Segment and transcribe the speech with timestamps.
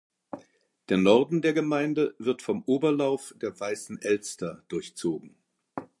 [0.89, 5.35] Der Norden der Gemeinde wird vom Oberlauf der Weißen Elster durchzogen.